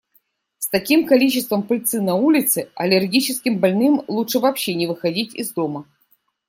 С 0.57 0.67
таким 0.67 1.05
количеством 1.05 1.61
пыльцы 1.61 2.01
на 2.01 2.15
улице, 2.15 2.71
аллергическим 2.75 3.59
больным 3.59 4.03
лучше 4.07 4.39
вообще 4.39 4.73
не 4.73 4.87
выходить 4.87 5.35
из 5.35 5.53
дома. 5.53 5.85